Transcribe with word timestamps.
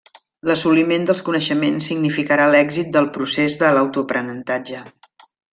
L'assoliment 0.51 1.03
dels 1.09 1.21
coneixements 1.27 1.91
significarà 1.91 2.49
l'èxit 2.55 2.91
del 2.97 3.11
procés 3.19 3.61
de 3.63 3.73
l'autoaprenentatge. 3.79 4.85